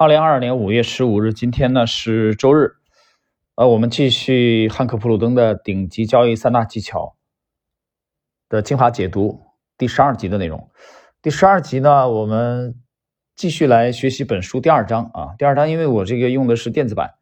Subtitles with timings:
[0.00, 2.76] 二零二二年五月十五日，今天呢是周日，
[3.56, 7.16] 呃，我们继续汉克普鲁登的顶级交易三大技巧
[8.48, 9.42] 的精华解读
[9.76, 10.70] 第十二集的内容。
[11.20, 12.76] 第十二集呢，我们
[13.34, 15.34] 继续来学习本书第二章啊。
[15.36, 17.14] 第二章，因为我这个用的是电子版，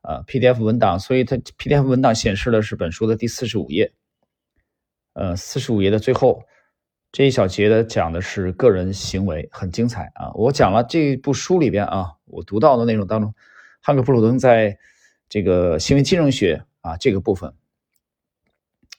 [0.00, 3.92] 呃，PDF 文档，所以它 PDF 文档显示的是本书的第四十五页，
[5.12, 6.44] 呃，四十五页的最后。
[7.16, 10.30] 这一小节的讲的是个人行为，很精彩啊！
[10.34, 13.34] 我讲了这部书里边啊，我读到的内容当中，
[13.80, 14.76] 汉克·布鲁登在
[15.26, 17.54] 这个行为金融学啊这个部分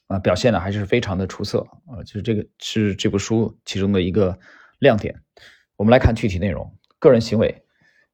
[0.07, 4.39] 啊表现的还是非常的出色啊，就是这个是这部书其中的一个
[4.79, 5.21] 亮点。
[5.75, 7.65] 我们来看具体内容：个人行为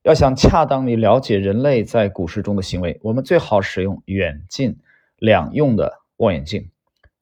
[0.02, 4.80] 要想恰当地了解人类在股市中的行为，我们最好使用远近
[5.16, 6.72] 两用的望远镜。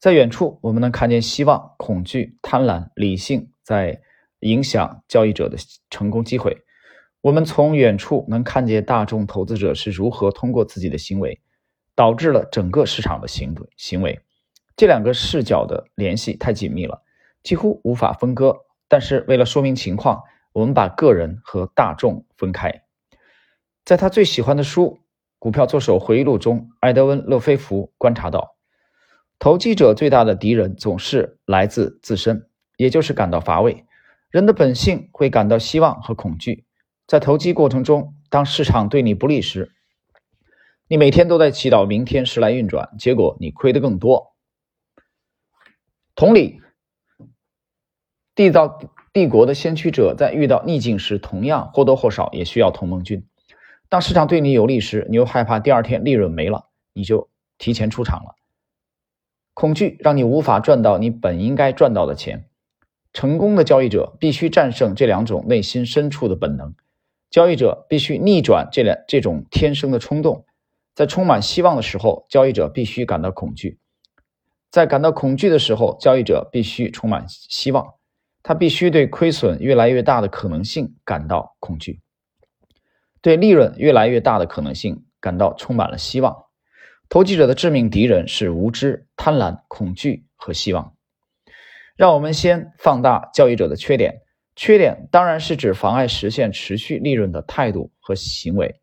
[0.02, 4.02] 在远处，我们能看见希望、恐惧、贪婪、理性在
[4.40, 5.55] 影响交易者的
[5.92, 6.58] 成功机会。
[7.22, 11.40] 我们从远处能看见大众投资者是如何通过自己的行为，
[11.94, 14.20] 导致了整个市场的行行为。
[14.75, 17.03] 这两个视角的联系太紧密了，
[17.44, 18.58] 几乎无法分割。
[18.88, 22.73] 但是为了说明情况，我们把个人和大众分开。
[23.86, 24.86] 在他最喜欢的书
[25.38, 28.56] 《股票作手回忆录》中，埃德温·勒菲弗观察到。
[29.42, 32.47] 投机者最大的敌人总是来自自身，
[32.78, 33.86] 也就是感到乏味。
[34.30, 36.64] 人的本性会感到希望和恐惧。
[37.08, 39.72] 在投机过程中，当市场对你不利时，
[40.88, 44.36] 你每天都在祈祷明天时来运转，结果你亏得更多。
[46.14, 46.62] 同理，
[48.36, 48.78] 缔造
[49.12, 53.25] 帝国的先驱者在遇到逆境时，同样或多或少也需要同盟军。
[53.89, 58.36] 当市场对你有利时，你又害怕第二天利润没了，你就提前出场了。
[59.53, 62.47] 恐惧让你无法赚到你本应该赚到的钱。
[63.13, 66.73] 成功的交易者必须战胜这两种内心深处的本能。
[67.30, 70.45] 交易者必须逆转这两这种天生的冲动。
[70.94, 73.77] 在充满希望的时候，交易者必须感到恐惧；
[74.69, 77.94] 在感到恐惧的时候，交易者必须充满希望。
[78.44, 82.01] 他必须对亏损越来越大的可能性感到恐惧，
[83.22, 86.45] 对利润越来越大的可能性感到充满了希望。
[87.11, 90.95] 投机者的致命敌人是无知、贪婪、恐惧和希望。
[91.97, 94.22] 让我们先放大交易者的缺点。
[94.55, 98.79] 缺点当然是指妨碍实现持续利润的态度和行为。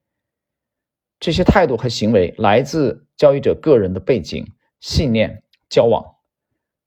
[1.18, 4.46] 这些态度和行为来自交易者个人的背景、
[4.78, 6.04] 信念、交往。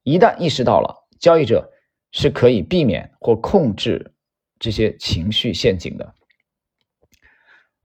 [0.03, 1.71] 一旦意识到了，交易者
[2.11, 4.13] 是可以避免或控制
[4.59, 6.13] 这些情绪陷阱的。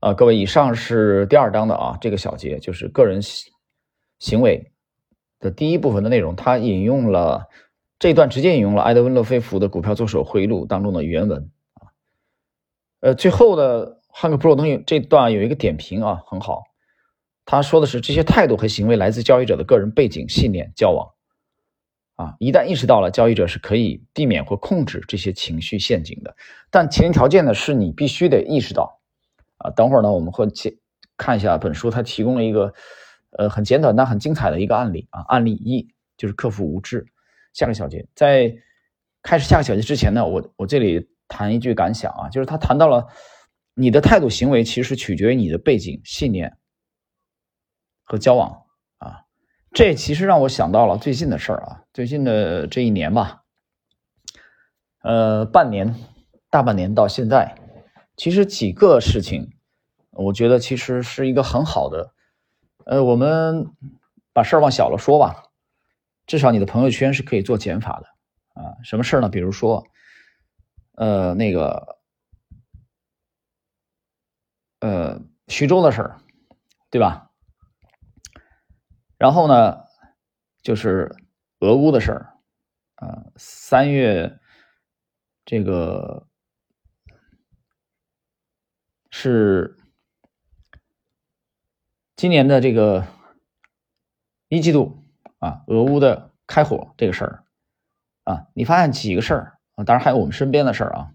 [0.07, 3.19] 啊，各位，以上是第二章的啊，这个小节就是个人
[4.19, 4.71] 行为
[5.37, 6.33] 的第一部分的内容。
[6.33, 7.49] 他引用了
[7.99, 11.91] 这段，直接引用了埃德温·勒菲弗的《股票作手回忆录》当中的原文啊。
[13.01, 16.63] 呃，最后的汉克·普鲁登这段有一个点评啊，很好。
[17.43, 21.09] 他说的是这些态度和行为来自交易者的个人背景、信念、交往
[22.15, 22.35] 啊。
[22.39, 26.33] 一旦意识到了，交易者是可以避免或控制这些情绪陷阱的，
[26.71, 28.96] 但前提条件呢，是你必须得意识到。
[29.57, 30.79] 啊，等会儿呢，我们会去
[31.17, 32.73] 看一下本书，它提供了一个
[33.37, 35.21] 呃很简短但很精彩的一个案例啊。
[35.27, 37.05] 案例一就是克服无知。
[37.53, 38.53] 下个小节，在
[39.23, 43.07] 开始下个小节之前呢，我我这里谈一句感想啊，就是他谈到了
[43.73, 46.55] 你的态度行为其实取决于你的背景、信念
[48.03, 48.65] 和交往
[48.99, 49.21] 啊。
[49.71, 53.41] 这其实让我想到了最近的事儿啊，最近的这一年吧，
[55.01, 55.95] 呃，半年
[56.51, 57.55] 大半年到现在。
[58.17, 59.53] 其实几个事情，
[60.09, 62.13] 我觉得其实是一个很好的，
[62.85, 63.67] 呃，我们
[64.33, 65.43] 把事儿往小了说吧，
[66.25, 68.75] 至少你的朋友圈是可以做减法的啊。
[68.83, 69.29] 什么事儿呢？
[69.29, 69.85] 比如说，
[70.93, 71.99] 呃，那个，
[74.79, 76.19] 呃，徐州的事儿，
[76.89, 77.29] 对吧？
[79.19, 79.77] 然后呢，
[80.63, 81.15] 就是
[81.59, 82.33] 俄乌的事儿，
[82.95, 84.39] 啊，三月
[85.45, 86.27] 这个。
[89.19, 89.75] 是
[92.15, 93.07] 今年的这个
[94.47, 95.03] 一季度
[95.39, 97.43] 啊，俄乌的开火这个事儿
[98.25, 99.83] 啊，你发现几个事儿啊？
[99.83, 101.13] 当然还有我们身边的事儿啊。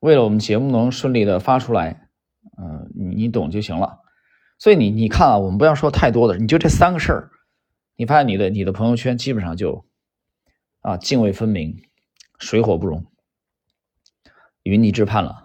[0.00, 2.10] 为了我们节目能顺利的发出来，
[2.58, 4.00] 嗯，你你懂就行了。
[4.58, 7.30] 所以你你看啊，我们不要说太多的，你就这三个事儿，
[7.96, 9.86] 你发现你的你的朋友圈基本上就
[10.80, 11.82] 啊泾渭分明，
[12.38, 13.06] 水火不容，
[14.62, 15.43] 云泥之判了。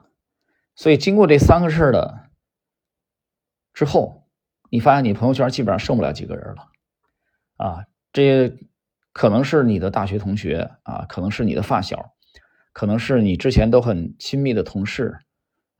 [0.79, 2.29] 所以，经过这三个事儿的
[3.73, 4.29] 之后，
[4.69, 6.69] 你发现你朋友圈基本上剩不了几个人了，
[7.57, 7.83] 啊，
[8.13, 8.57] 这
[9.11, 12.13] 可能是你的大学同学啊，可能是你的发小，
[12.71, 15.19] 可能是你之前都很亲密的同事，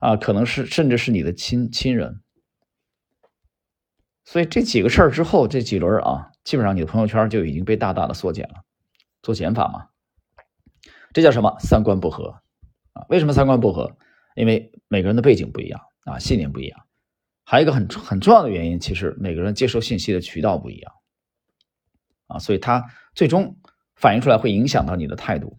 [0.00, 2.20] 啊，可能是甚至是你的亲亲人。
[4.26, 8.64] 所以这几个事儿之后，这几轮啊，基本上你的朋友圈就已经被大大的缩减了，
[9.22, 9.88] 做减法嘛。
[11.14, 11.56] 这叫什么？
[11.58, 12.42] 三观不合
[12.92, 13.06] 啊？
[13.08, 13.96] 为什么三观不合？
[14.34, 16.80] 因为每个人的背景不一样啊，信念不一样。
[17.44, 20.92] 还有一个很很重要的原因，其实每个人接受信息的渠道不一样
[22.28, 22.84] 啊，所以它
[23.14, 23.56] 最终
[23.96, 25.58] 反映出来会影响到你的态度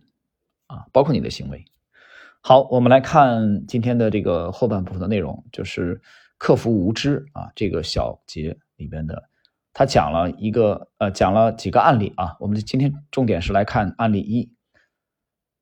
[0.67, 1.65] 啊，包括你的行为。
[2.41, 6.01] 好，我们来看今天的这个后半部分的内容，就是
[6.37, 9.29] 克服无知啊这个小节里边的，
[9.73, 14.55] 他讲了一个呃讲了几个案例啊，我们今天重点是来看案例一，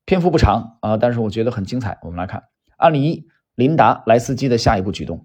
[0.05, 1.97] 篇幅不长啊，但是我觉得很精彩。
[2.03, 2.43] 我们来看
[2.79, 5.21] 案例一，琳达莱斯基的下一步举动。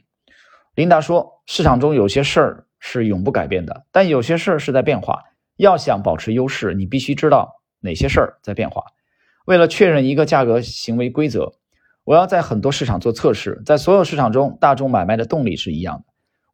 [0.75, 5.23] 琳达说：“市场中有些事儿是永不改变的，但有些事儿是在变化。
[5.57, 8.83] 要想保持优势，你必须知道哪些事儿在变化。
[9.45, 11.53] 为了确认一个价格行为规则，
[12.03, 13.63] 我要在很多市场做测试。
[13.65, 16.05] 在所有市场中，大众买卖的动力是一样的。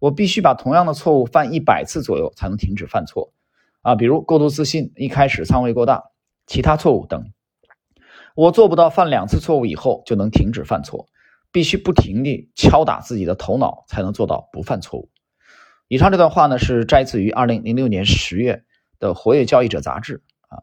[0.01, 3.33] 我必须把同样的错误犯一百次左右，才能停止犯错。
[3.81, 6.05] 啊，比如过度自信，一开始仓位过大，
[6.47, 7.33] 其他错误等。
[8.35, 11.07] 我做不到犯两次错误以后就能停止犯错。”
[11.53, 15.11] 必须不停地敲打自己的头脑，才能做到不犯错误。
[15.89, 18.63] 以上这段话呢，是摘自于二零零六年十月
[19.01, 20.63] 的《活跃交易者》杂志啊，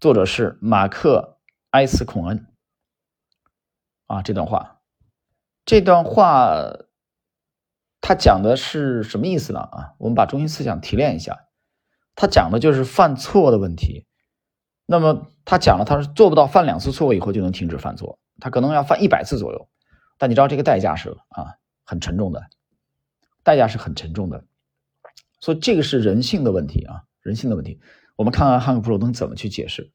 [0.00, 1.38] 作者是马克·
[1.70, 2.48] 埃斯孔恩
[4.08, 4.22] 啊。
[4.22, 4.80] 这段话，
[5.64, 6.50] 这段话
[8.00, 9.60] 他讲的是什么意思呢？
[9.60, 11.44] 啊，我们把中心思想提炼一下，
[12.16, 14.08] 他讲的就是犯错的问题。
[14.86, 19.68] 那么他讲了，他是做不到犯两次错误以后就能停止犯错，他可能要犯一百次左右。
[20.18, 22.42] 但你知道这个代价是啊，很沉重的，
[23.42, 24.44] 代价是很沉重的，
[25.40, 27.80] 所以这个是人性的问题啊，人性的问题。
[28.16, 29.90] 我们看看汉克·普鲁登怎么去解释。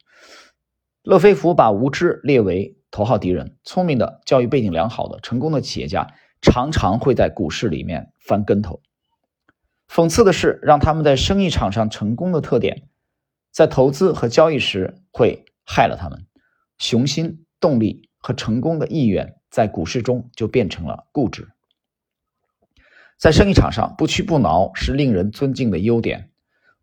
[1.03, 8.81] 勒菲弗把无知列为头号敌人，聪明的、教育背景良好的、成功的企业家常常会在股市里面翻跟头。
[9.87, 12.89] 讽刺的是，让他们在生意场上成功的特点，
[13.51, 16.25] 在投资和交易时会害了他们。
[16.77, 19.35] 雄心、动力和成功的意愿。
[19.49, 21.47] 在股市中就变成了固执。
[23.17, 26.31] 在生意场上，不屈不挠是令人尊敬的优点。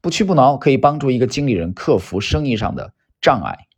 [0.01, 3.69] 不屈不挠可以帮助一个经理人克服生意上的障碍。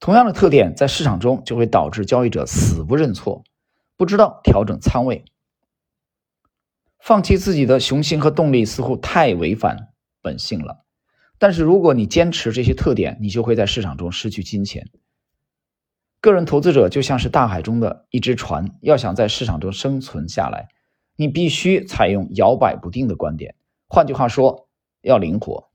[0.00, 3.44] 同样的特点在市场中就会导致交易者死不认错，
[3.96, 5.24] 不知道调整仓位，
[6.98, 10.81] 放弃自己的雄心和动力，似乎太违反本性了。
[11.42, 14.88] 但是如果你坚持这些特点，你就会在市场中失去金钱。
[16.20, 20.68] 个人投资者就像是大海中的一只船，要想在市场中生存下来，
[21.16, 23.56] 你必须采用摇摆不定的观点。
[23.88, 24.68] 换句话说，
[25.00, 25.68] 要灵活。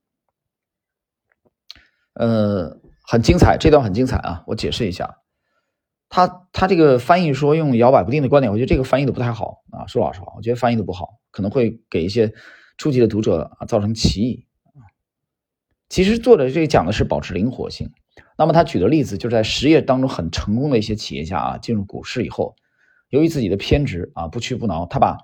[2.14, 4.46] 呃，很精彩，这段很精彩啊！
[4.48, 5.18] 我解释一下，
[6.08, 9.86] 他他这个翻译说用摇摆不定的观点，我觉得这个翻译的不太好啊。
[9.88, 12.34] 说老实话，我觉得翻译的不好，可能会给一些
[12.78, 14.46] 初级的读者啊造成歧义
[15.90, 17.92] 其实作者这里讲的是保持灵活性。
[18.38, 22.56] 那么他举的例子就是在实业当中很成功的一些企业家啊，进入股市以后，
[23.10, 25.18] 由于自己的偏执啊，不屈不挠，他把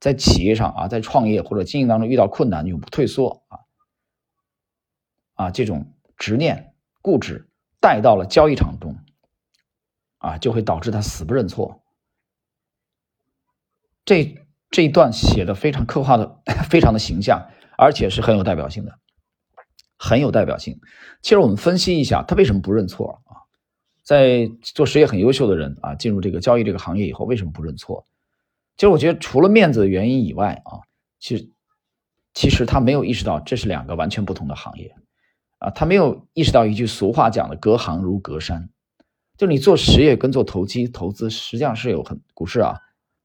[0.00, 3.58] 在企业上啊，在创业或者经营当中遇到困难永不退缩啊，
[5.34, 7.48] 啊这种执念固执
[7.80, 8.96] 带到了交易场中，
[10.18, 11.82] 啊就会导致他死不认错。
[14.06, 14.36] 这
[14.70, 16.40] 这一段写的非常刻画的
[16.70, 18.98] 非常的形象，而且是很有代表性的。
[20.04, 20.78] 很有代表性。
[21.22, 23.40] 其实我们分析一下，他为什么不认错啊？
[24.02, 28.04] 在做实业很优秀的人啊，进入这个交易这个行业以后，为什么不认错？
[28.76, 30.84] 其实我觉得，除了面子的原因以外啊，
[31.18, 31.50] 其实
[32.34, 34.94] 其实他没有意识到这是两个完全不同的行业
[35.58, 35.70] 啊。
[35.70, 38.68] 他没有意识到一句俗话讲的“隔行如隔山”，
[39.38, 42.76] 就你做实业跟做投机投资，实际上是有很股市啊、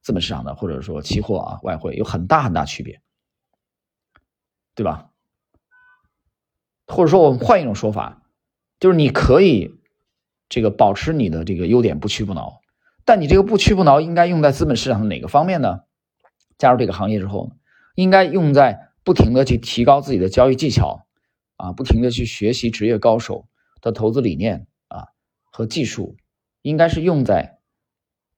[0.02, 3.02] 资本市场的，或者说期货啊、外汇有很大很大区别，
[4.76, 5.09] 对吧？
[6.90, 8.24] 或者说，我们换一种说法，
[8.80, 9.76] 就是你可以
[10.50, 12.60] 这个保持你的这个优点，不屈不挠。
[13.06, 15.82] 但你这个不屈不挠应该用在资本市场的哪个方面呢？
[16.58, 17.52] 加入这个行业之后，
[17.96, 21.06] 应该用在不停的去提高自己的交易技巧
[21.56, 23.48] 啊，不停的去学习职业高手
[23.82, 25.08] 的投资理念啊
[25.52, 26.18] 和技术，
[26.62, 27.60] 应该是用在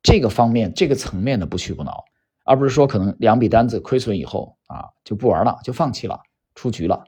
[0.03, 2.05] 这个方面、这个层面的不屈不挠，
[2.45, 6.21] 而不是说可能两笔单子亏损以后啊就不玩了，就放弃了，
[6.53, 7.05] 出局了。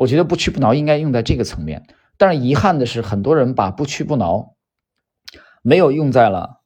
[0.00, 4.56] 我觉得不屈不挠应该用在这个层面，但是遗憾的是，很多人把不屈不挠
[5.60, 6.62] 没有用在了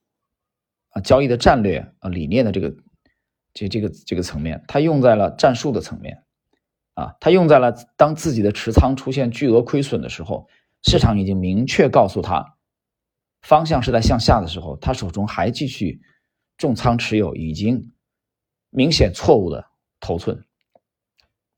[0.90, 2.76] 啊交易的战略啊理念的这个
[3.52, 6.22] 这这个这个层面，他用在了战术的层面
[6.94, 10.46] 啊，他用在了当自己的持仓出现巨额亏损的时候，
[10.82, 12.56] 市场已经明确告诉他
[13.42, 16.00] 方向是在向下的时候，他手中还继续
[16.56, 17.90] 重仓持有已经
[18.70, 19.66] 明显错误的
[19.98, 20.44] 头寸、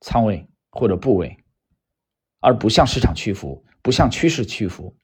[0.01, 1.37] 仓位或者部位，
[2.47, 4.97] 而不向市场屈服，不向趋势屈服。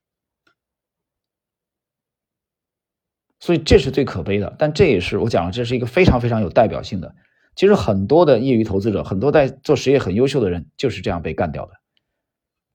[3.40, 7.12] 所以这是最可悲的，但这也是我讲了，这是一个非常非常有代表性的。
[7.56, 11.72] 其实很多的业余投资者，很多在做实业很优秀的人，就是这样被干掉的，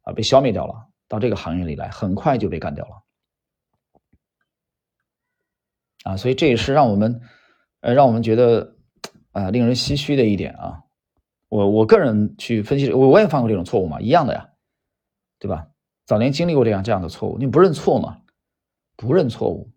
[0.02, 0.90] 啊，被消灭掉了。
[1.08, 2.92] 到这个行业里来，很快就被干掉了。
[6.04, 7.22] 啊，所以这也是让我们，
[7.80, 8.76] 呃，让我们觉得，
[9.32, 10.84] 啊，令人唏嘘的一点啊。
[11.48, 14.50] 我我个人去分析，我我也犯过这种错误嘛，一样的呀，
[15.40, 15.68] 对吧？
[16.06, 18.18] 早年经历过这样这样的错误，你不认错吗？
[18.96, 19.72] 不认错误。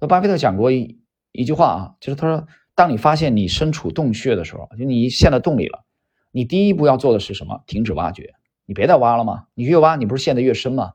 [0.00, 1.00] 那巴菲特讲过一
[1.32, 5.84] 一句话啊，就是他说，当你发现你身处洞穴的时候，就你陷在洞里了，
[6.30, 7.62] 你第一步要做的是什么？
[7.66, 8.34] 停止挖掘，
[8.66, 9.46] 你别再挖了嘛。
[9.54, 10.94] 你越挖，你不是陷得越深吗？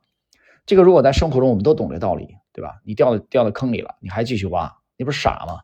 [0.65, 2.38] 这个如果在生活中我们都懂这道理。
[2.55, 2.79] 对吧？
[2.86, 5.60] 你掉掉到坑里了，你还继续挖，你不是傻吗？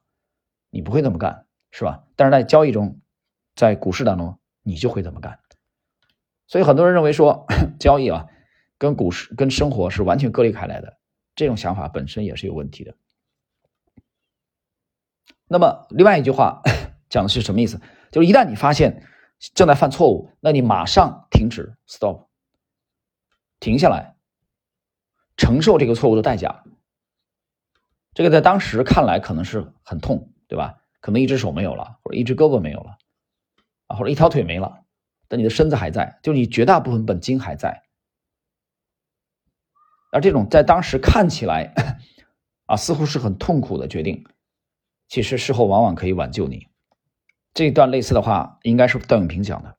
[0.70, 2.03] 你不会这么干，是吧？
[2.17, 3.00] 但是在交易中，
[3.55, 5.39] 在股市当中，你就会这么干。
[6.48, 7.48] 所以很多人认为说，
[7.79, 8.27] 交易啊，
[8.82, 10.98] 跟股市、跟生活是完全割离开来的，
[11.36, 12.96] 这种想法本身也是有问题的。
[15.48, 16.64] 那么，另外一句话
[17.08, 17.80] 讲的是什么意思？
[18.12, 19.06] 就是一旦你发现
[19.54, 22.26] 正在犯错误，那你马上停止，stop，
[23.60, 24.16] 停下来，
[25.38, 26.64] 承受这个错误的代价。
[28.16, 30.82] 这个在当时看来可能是很痛，对吧？
[31.02, 32.98] 可能一只手没有了，或者一只胳膊没有了，
[33.86, 34.86] 啊，或者一条腿没了，
[35.28, 37.84] 但你的身子还在，就你绝大部分本金还在。
[40.12, 41.74] 而这种在当时看起来，
[42.65, 44.25] 啊，似乎是很痛苦的决定，
[45.08, 46.68] 其实事后往往可以挽救你。
[47.53, 49.77] 这一段类似的话，应该是段永平讲的。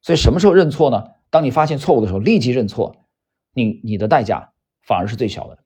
[0.00, 1.12] 所以什么时候认错呢？
[1.30, 3.06] 当你发现错误的时候，立即认错，
[3.52, 5.64] 你你的代价反而是最小的。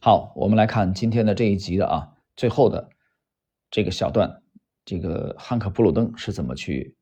[0.00, 2.90] 好，我们来看今天的这一集的啊，最后的
[3.70, 4.42] 这个小段，
[4.84, 6.95] 这个汉克·布鲁登是怎么去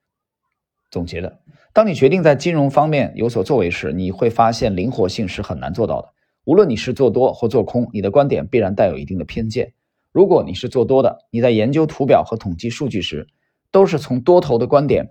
[0.94, 1.40] 总结的？
[1.72, 6.14] 当你决定在金融方面有所作为时，你会发现灵活性是很难做到的。
[6.44, 9.74] 无论你是做多或做空，你的观点必然带有一定的偏见。
[10.12, 13.26] 如果你是做多的，你在研究图表和统计数据时，
[13.72, 15.10] 都是从多头的观点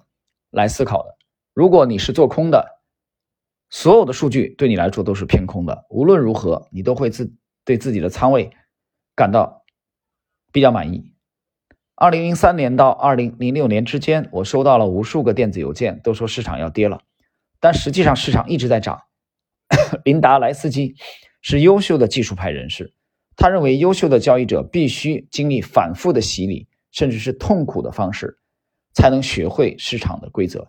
[0.50, 1.10] 来思考的；
[1.54, 2.66] 如果你是做空的，
[3.70, 5.86] 所有的数据对你来说都是偏空的。
[5.90, 7.34] 无论如何，你都会自。
[7.66, 8.52] 对自己的仓位
[9.16, 9.64] 感到
[10.52, 11.13] 比较满意。
[12.04, 17.00] 二零零三年到二零零六年之间，我收到了无数个电子邮件，都说市场要跌了，
[17.62, 19.04] 但实际上市场一直在涨。
[20.04, 20.96] 林达莱斯基
[21.42, 22.94] 是优秀的技术派人士，
[23.38, 28.38] 他认为优秀的交易者必须经历反复的洗礼，甚至是痛苦的方式，
[28.94, 30.68] 才能学会市场的规则。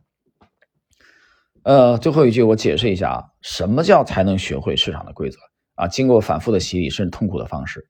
[1.64, 5.38] 呃，最后一句我解释一下啊，什么叫才能学会市场的规则？
[5.75, 7.88] 啊，经过反复的洗礼，甚至痛苦的方式，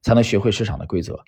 [0.00, 1.24] 才能学会市场的规则。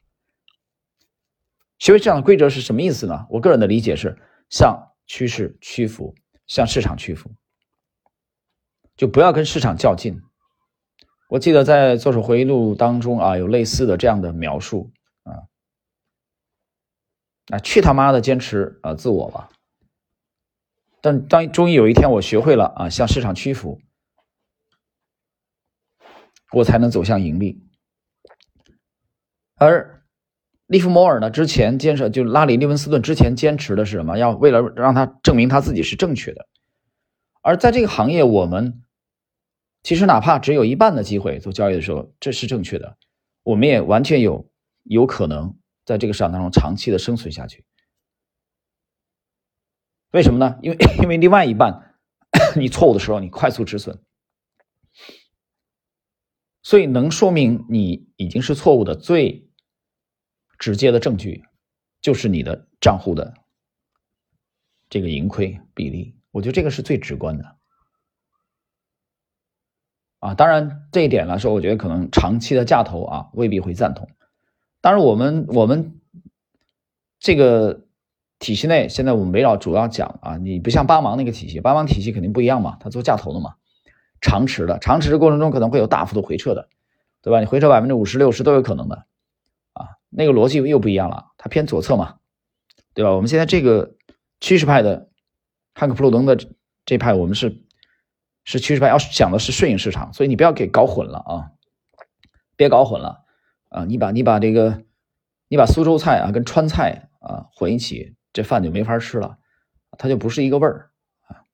[1.78, 3.26] 学会市场的规则是什么意思呢？
[3.30, 4.18] 我个人的理解是
[4.48, 6.14] 向趋势屈服，
[6.46, 7.30] 向市场屈服，
[8.96, 10.20] 就不要跟市场较劲。
[11.28, 14.92] 我记得在《作手回忆录》当中啊，有类似的这样的描述
[15.24, 15.48] 啊，
[17.48, 19.50] 啊，去他妈的坚持啊自我吧！
[21.00, 23.80] 但当终于有一天我学会了啊，向市场屈服。
[26.52, 27.60] 我才能走向盈利，
[29.56, 30.05] 而
[30.66, 31.30] 利弗莫尔呢？
[31.30, 34.18] 之前坚持就拉里·利文斯顿之前坚持的是什么？
[34.18, 36.48] 要为了让他证明他自己是正确的。
[37.40, 38.82] 而在这个行业，我们
[39.82, 42.96] 其实哪怕只有一半的机会做交易的时候，这是正确的，
[43.44, 44.50] 我们也完全有
[44.82, 47.64] 有可能在这个市场当中长期的生存下去。
[50.10, 50.58] 为什么呢？
[50.62, 51.94] 因为因为另外一半
[52.56, 54.02] 你错误的时候，你快速止损。
[56.62, 59.48] 所以，能说明你已经是错误的最
[60.58, 61.44] 直接的证据，
[62.00, 63.34] 就是你的账户的
[64.88, 66.14] 这个盈亏比例。
[66.30, 67.56] 我觉得这个是最直观的。
[70.18, 74.08] 啊，当然这一点来说，我觉得可能长期的价投啊未必会赞同。
[74.80, 76.00] 当然，我们我们
[77.18, 77.84] 这个
[78.38, 83.54] 体系内，现在我们围绕主要讲啊，你不像八芒那个体系，八芒体系肯定不一样嘛，他做价投的嘛。
[84.20, 86.68] 长持的，长持的过程中可能会有大幅度回撤的，
[87.20, 87.40] 对吧？
[87.40, 89.06] 你回撤百分之五十、六十都有可能的，
[90.08, 92.18] 那个逻辑又不一样了，它偏左侧嘛，
[92.94, 93.10] 对吧？
[93.10, 93.94] 我们现在这个
[94.40, 95.10] 趋势派的
[95.74, 96.38] 汉克·普鲁登的
[96.84, 97.62] 这派，我们是
[98.44, 101.50] 是趋势派，要讲的是顺应市场，所以你不要给搞混了啊，
[102.56, 103.24] 别搞混了
[103.68, 103.84] 啊！
[103.84, 104.84] 你把你把这个
[105.48, 109.38] 你把苏州菜啊跟川菜啊混一起，这饭就没法吃了，
[109.98, 110.90] 它就不是一个味儿
[111.26, 111.44] 啊。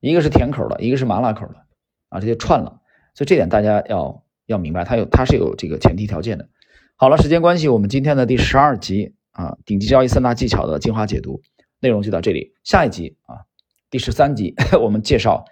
[0.00, 1.66] 一个是甜口的，一个是麻辣口的
[2.10, 2.80] 啊，这就串了，
[3.14, 6.48] 所以这点大家要要明白，它有它是有这个前提条件的。
[6.96, 11.40] 好了，时间关系，我们今天的第十二集啊，顶级交易三大技巧的精华解读
[11.80, 12.54] 内容就到这里。
[12.64, 13.42] 下一集啊，
[13.90, 15.44] 第十三集 我们介绍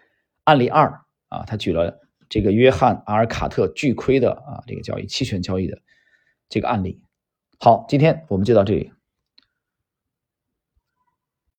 [0.44, 5.78] 案例二啊，他举了这个约翰阿尔卡特巨亏的啊这个交易期权交易的
[6.49, 7.00] 这个案例。
[7.59, 8.92] 好，今天我们就到这里。